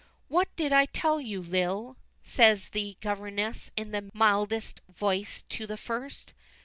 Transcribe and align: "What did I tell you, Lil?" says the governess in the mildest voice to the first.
"What 0.29 0.47
did 0.55 0.73
I 0.73 0.87
tell 0.87 1.21
you, 1.21 1.43
Lil?" 1.43 1.95
says 2.23 2.69
the 2.69 2.97
governess 3.01 3.69
in 3.77 3.91
the 3.91 4.09
mildest 4.15 4.81
voice 4.89 5.43
to 5.49 5.67
the 5.67 5.77
first. 5.77 6.33